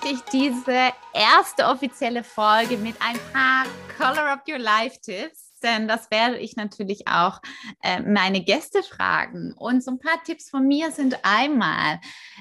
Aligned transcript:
möchte 0.00 0.08
ich 0.08 0.22
diese 0.32 0.92
erste 1.12 1.66
offizielle 1.66 2.24
Folge 2.24 2.76
mit 2.76 2.96
ein 3.00 3.18
paar 3.32 3.64
Color 3.98 4.32
Up 4.32 4.42
Your 4.48 4.58
Life 4.58 5.00
Tipps 5.00 5.49
denn 5.62 5.88
das 5.88 6.10
werde 6.10 6.38
ich 6.38 6.56
natürlich 6.56 7.06
auch 7.08 7.40
äh, 7.82 8.00
meine 8.00 8.42
Gäste 8.42 8.82
fragen. 8.82 9.52
Und 9.56 9.82
so 9.82 9.92
ein 9.92 9.98
paar 9.98 10.22
Tipps 10.24 10.50
von 10.50 10.66
mir 10.66 10.90
sind 10.90 11.18
einmal, 11.22 12.00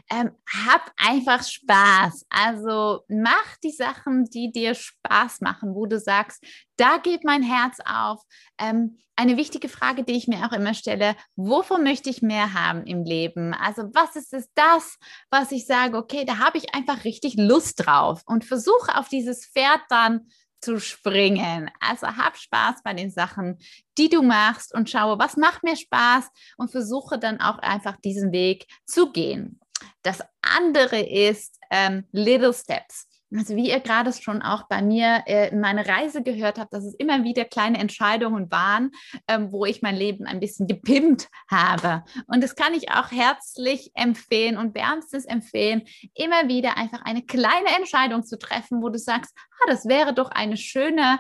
ähm, 0.10 0.32
hab 0.68 0.92
einfach 0.98 1.44
Spaß. 1.44 2.26
Also 2.30 3.02
mach 3.08 3.58
die 3.64 3.72
Sachen, 3.72 4.26
die 4.26 4.52
dir 4.52 4.76
Spaß 4.76 5.42
machen, 5.42 5.76
wo 5.76 5.86
du 5.86 6.00
sagst, 6.00 6.44
da 6.78 6.98
geht 6.98 7.24
mein 7.24 7.44
Herz 7.44 7.78
auf. 7.86 8.22
Ähm, 8.58 8.98
eine 9.20 9.36
wichtige 9.36 9.68
Frage, 9.68 10.06
die 10.06 10.14
ich 10.14 10.30
mir 10.30 10.46
auch 10.46 10.54
immer 10.54 10.74
stelle, 10.74 11.14
wovon 11.36 11.84
möchte 11.84 12.10
ich 12.10 12.22
mehr 12.22 12.54
haben 12.54 12.86
im 12.86 13.04
Leben? 13.04 13.54
Also 13.54 13.90
was 13.94 14.16
ist 14.16 14.34
es 14.34 14.50
das, 14.56 14.98
was 15.30 15.52
ich 15.52 15.66
sage, 15.66 15.98
okay, 15.98 16.24
da 16.24 16.38
habe 16.38 16.58
ich 16.58 16.74
einfach 16.74 17.04
richtig 17.04 17.36
Lust 17.36 17.86
drauf 17.86 18.24
und 18.26 18.46
versuche 18.46 18.98
auf 18.98 19.10
dieses 19.10 19.46
Pferd 19.46 19.82
dann 19.90 20.30
zu 20.62 20.80
springen. 20.80 21.70
Also 21.80 22.08
hab 22.08 22.38
Spaß 22.38 22.84
bei 22.84 22.94
den 22.94 23.12
Sachen, 23.12 23.58
die 23.98 24.10
du 24.10 24.22
machst 24.22 24.74
und 24.74 24.90
schaue, 24.90 25.20
was 25.20 25.38
macht 25.38 25.64
mir 25.64 25.76
Spaß 25.76 26.30
und 26.58 26.72
versuche 26.72 27.18
dann 27.18 27.40
auch 27.40 27.60
einfach 27.60 27.98
diesen 27.98 28.32
Weg 28.32 28.68
zu 28.86 29.12
gehen. 29.12 29.60
Das 30.02 30.22
andere 30.42 31.00
ist 31.00 31.58
ähm, 31.72 32.06
Little 32.12 32.54
Steps. 32.54 33.08
Also 33.36 33.56
wie 33.56 33.70
ihr 33.70 33.80
gerade 33.80 34.12
schon 34.12 34.42
auch 34.42 34.64
bei 34.68 34.82
mir 34.82 35.24
äh, 35.28 35.50
in 35.50 35.60
meiner 35.60 35.88
Reise 35.88 36.24
gehört 36.24 36.58
habt, 36.58 36.74
dass 36.74 36.84
es 36.84 36.96
immer 36.96 37.24
wieder 37.24 37.46
kleine 37.46 37.78
Entscheidungen 37.78 38.50
waren, 38.50 38.92
ähm, 39.28 39.52
wo 39.52 39.66
ich 39.66 39.82
mein 39.82 39.96
Leben 39.96 40.26
ein 40.26 40.40
bisschen 40.40 40.68
gepimpt 40.68 41.30
habe. 41.50 42.04
Und 42.28 42.44
das 42.44 42.56
kann 42.56 42.74
ich 42.74 42.92
auch 42.92 43.12
herzlich 43.12 43.92
empfehlen 43.94 44.58
und 44.58 44.74
wärmstens 44.74 45.26
empfehlen, 45.26 45.84
immer 46.16 46.48
wieder 46.48 46.78
einfach 46.78 47.04
eine 47.04 47.24
kleine 47.24 47.76
Entscheidung 47.78 48.24
zu 48.24 48.40
treffen, 48.40 48.82
wo 48.82 48.90
du 48.90 48.98
sagst, 48.98 49.36
ah, 49.38 49.66
das 49.68 49.86
wäre 49.88 50.14
doch 50.14 50.32
eine 50.32 50.58
schöne 50.58 51.20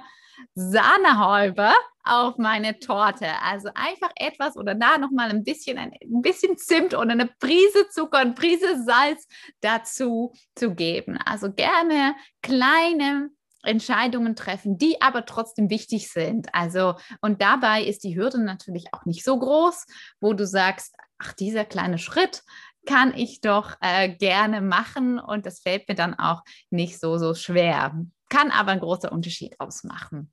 Sahnehäube 0.55 1.71
auf 2.09 2.37
meine 2.37 2.79
Torte. 2.79 3.27
Also 3.41 3.69
einfach 3.75 4.11
etwas 4.15 4.57
oder 4.57 4.75
da 4.75 4.97
nochmal 4.97 5.29
ein 5.29 5.43
bisschen, 5.43 5.77
ein, 5.77 5.91
ein 5.91 6.21
bisschen 6.21 6.57
Zimt 6.57 6.93
oder 6.93 7.11
eine 7.11 7.27
Prise 7.39 7.87
Zucker 7.89 8.21
und 8.21 8.35
Prise 8.35 8.83
Salz 8.83 9.27
dazu 9.61 10.33
zu 10.55 10.73
geben. 10.73 11.17
Also 11.25 11.51
gerne 11.51 12.15
kleine 12.41 13.29
Entscheidungen 13.63 14.35
treffen, 14.35 14.77
die 14.77 15.01
aber 15.01 15.25
trotzdem 15.25 15.69
wichtig 15.69 16.11
sind. 16.11 16.47
Also, 16.53 16.95
und 17.21 17.41
dabei 17.41 17.83
ist 17.83 18.03
die 18.03 18.17
Hürde 18.17 18.41
natürlich 18.41 18.93
auch 18.93 19.05
nicht 19.05 19.23
so 19.23 19.37
groß, 19.37 19.85
wo 20.21 20.33
du 20.33 20.47
sagst, 20.47 20.95
ach, 21.17 21.33
dieser 21.33 21.65
kleine 21.65 21.97
Schritt, 21.97 22.43
kann 22.85 23.13
ich 23.13 23.41
doch 23.41 23.75
äh, 23.81 24.09
gerne 24.09 24.61
machen 24.61 25.19
und 25.19 25.45
das 25.45 25.59
fällt 25.59 25.89
mir 25.89 25.95
dann 25.95 26.13
auch 26.13 26.43
nicht 26.71 26.99
so, 26.99 27.17
so 27.17 27.35
schwer 27.35 27.93
kann 28.29 28.51
aber 28.51 28.71
einen 28.71 28.81
großen 28.81 29.09
Unterschied 29.09 29.59
ausmachen. 29.59 30.31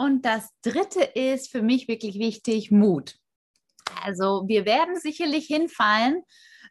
Und 0.00 0.24
das 0.24 0.48
dritte 0.62 1.02
ist 1.02 1.50
für 1.50 1.60
mich 1.60 1.86
wirklich 1.86 2.18
wichtig, 2.18 2.70
Mut. 2.70 3.16
Also 4.02 4.44
wir 4.46 4.64
werden 4.64 4.98
sicherlich 4.98 5.44
hinfallen. 5.44 6.22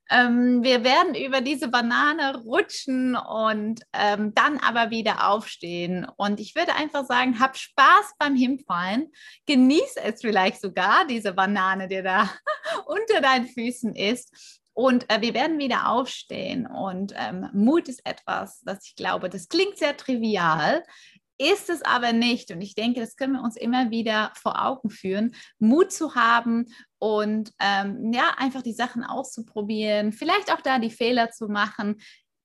Ähm, 0.10 0.64
wir 0.64 0.84
werden 0.84 1.14
über 1.14 1.40
diese 1.42 1.68
Banane 1.68 2.40
rutschen 2.40 3.16
und 3.16 3.82
ähm, 3.94 4.34
dann 4.34 4.58
aber 4.58 4.90
wieder 4.90 5.30
aufstehen. 5.30 6.08
Und 6.18 6.40
ich 6.40 6.56
würde 6.56 6.74
einfach 6.74 7.06
sagen, 7.06 7.40
hab 7.40 7.56
Spaß 7.56 8.14
beim 8.18 8.36
Hinfallen. 8.36 9.12
Genieß 9.46 9.98
es 10.04 10.22
vielleicht 10.22 10.60
sogar, 10.60 11.06
diese 11.06 11.34
Banane, 11.34 11.88
die 11.88 12.02
da 12.02 12.32
unter 12.88 13.22
deinen 13.22 13.46
Füßen 13.46 13.94
ist. 13.94 14.60
Und 14.74 15.08
äh, 15.12 15.22
wir 15.22 15.36
werden 15.36 15.60
wieder 15.60 15.90
aufstehen. 15.90 16.66
Und 16.66 17.14
ähm, 17.16 17.48
Mut 17.54 17.90
ist 17.90 18.04
etwas, 18.06 18.62
das 18.62 18.88
ich 18.88 18.96
glaube, 18.96 19.30
das 19.30 19.50
klingt 19.50 19.78
sehr 19.78 19.96
trivial, 19.96 20.84
ist 21.40 21.70
es 21.70 21.82
aber 21.82 22.14
nicht. 22.14 22.52
Und 22.52 22.62
ich 22.62 22.76
denke, 22.76 23.00
das 23.00 23.16
können 23.16 23.34
wir 23.34 23.42
uns 23.42 23.56
immer 23.56 23.90
wieder 23.90 24.32
vor 24.36 24.64
Augen 24.64 24.90
führen, 24.90 25.34
Mut 25.58 25.92
zu 25.92 26.14
haben 26.16 26.68
und 27.00 27.52
ähm, 27.60 28.12
ja, 28.14 28.36
einfach 28.38 28.62
die 28.62 28.74
Sachen 28.74 29.04
auszuprobieren, 29.04 30.12
vielleicht 30.12 30.52
auch 30.52 30.62
da 30.62 30.80
die 30.80 30.92
Fehler 30.92 31.32
zu 31.32 31.48
machen, 31.48 31.96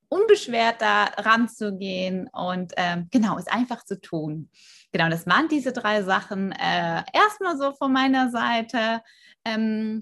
unbeschwert 0.09 0.81
da 0.81 1.05
ranzugehen 1.17 2.29
und 2.33 2.73
ähm, 2.77 3.09
genau, 3.11 3.37
es 3.37 3.49
einfach 3.49 3.85
zu 3.85 4.01
tun. 4.01 4.49
Genau, 4.93 5.09
das 5.09 5.27
waren 5.27 5.49
diese 5.49 5.73
drei 5.73 6.05
Sachen. 6.05 6.53
Äh, 6.53 7.03
erstmal 7.13 7.59
so 7.59 7.73
von 7.73 7.93
meiner 7.93 8.31
Seite. 8.31 9.03
Ähm, 9.45 10.01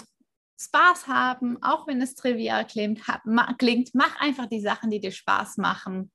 Spaß 0.61 1.09
haben, 1.09 1.61
auch 1.63 1.89
wenn 1.89 2.01
es 2.01 2.15
trivial 2.15 2.65
klingt, 2.65 3.09
hab, 3.09 3.25
ma, 3.25 3.53
klingt, 3.55 3.91
mach 3.95 4.21
einfach 4.21 4.47
die 4.47 4.61
Sachen, 4.61 4.91
die 4.91 5.01
dir 5.01 5.11
Spaß 5.11 5.57
machen. 5.57 6.13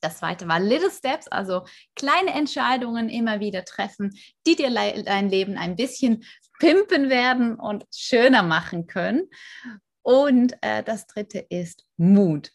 Das 0.00 0.18
zweite 0.18 0.48
war 0.48 0.60
Little 0.60 0.90
Steps, 0.90 1.28
also 1.28 1.64
kleine 1.94 2.32
Entscheidungen 2.34 3.08
immer 3.08 3.40
wieder 3.40 3.64
treffen, 3.64 4.16
die 4.46 4.56
dir 4.56 4.70
dein 4.70 5.30
Leben 5.30 5.56
ein 5.56 5.76
bisschen 5.76 6.24
pimpen 6.58 7.10
werden 7.10 7.56
und 7.56 7.84
schöner 7.94 8.42
machen 8.42 8.86
können. 8.86 9.28
Und 10.02 10.56
äh, 10.60 10.82
das 10.82 11.06
dritte 11.06 11.38
ist 11.50 11.84
Mut. 11.96 12.52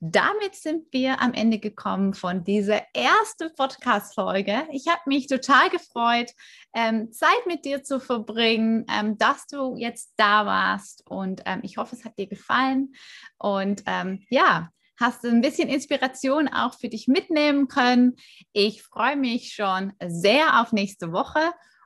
Damit 0.00 0.54
sind 0.54 0.86
wir 0.92 1.20
am 1.20 1.34
Ende 1.34 1.58
gekommen 1.58 2.14
von 2.14 2.44
dieser 2.44 2.82
ersten 2.94 3.52
Podcast-Folge. 3.54 4.66
Ich 4.70 4.86
habe 4.86 5.00
mich 5.06 5.26
total 5.26 5.70
gefreut, 5.70 6.30
ähm, 6.74 7.12
Zeit 7.12 7.46
mit 7.46 7.64
dir 7.64 7.82
zu 7.82 8.00
verbringen, 8.00 8.86
ähm, 8.88 9.18
dass 9.18 9.46
du 9.46 9.76
jetzt 9.76 10.12
da 10.16 10.46
warst. 10.46 11.02
Und 11.06 11.42
ähm, 11.46 11.60
ich 11.62 11.76
hoffe, 11.76 11.96
es 11.96 12.04
hat 12.04 12.18
dir 12.18 12.28
gefallen. 12.28 12.94
Und 13.38 13.82
ähm, 13.86 14.24
ja, 14.30 14.70
hast 14.98 15.24
du 15.24 15.28
ein 15.28 15.40
bisschen 15.40 15.68
Inspiration 15.68 16.48
auch 16.48 16.74
für 16.74 16.88
dich 16.88 17.08
mitnehmen 17.08 17.68
können. 17.68 18.14
Ich 18.52 18.82
freue 18.82 19.16
mich 19.16 19.52
schon 19.52 19.92
sehr 20.06 20.60
auf 20.60 20.72
nächste 20.72 21.12
Woche. 21.12 21.40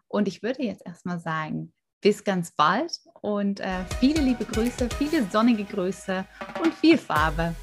Und 0.09 0.27
ich 0.27 0.43
würde 0.43 0.63
jetzt 0.63 0.85
erstmal 0.87 1.21
sagen, 1.21 1.73
bis 2.01 2.25
ganz 2.25 2.53
bald 2.53 2.93
und 3.21 3.61
äh, 3.61 3.85
viele 4.01 4.23
liebe 4.23 4.45
Grüße, 4.45 4.89
viele 4.99 5.25
sonnige 5.31 5.65
Grüße 5.65 6.25
und 6.63 6.75
viel 6.75 6.97
Farbe. 6.97 7.55